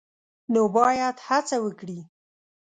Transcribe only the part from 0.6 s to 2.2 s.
باید هڅه وکړي